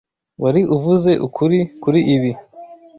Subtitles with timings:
[0.41, 2.31] Wari uvuze ukuri kuri ibi.